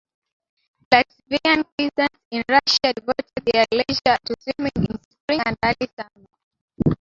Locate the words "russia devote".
2.49-3.29